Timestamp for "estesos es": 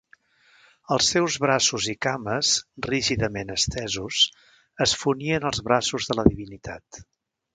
3.57-4.97